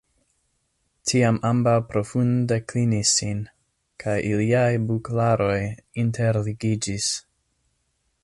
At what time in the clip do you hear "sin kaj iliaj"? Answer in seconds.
3.19-4.71